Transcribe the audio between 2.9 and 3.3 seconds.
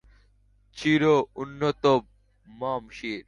শির।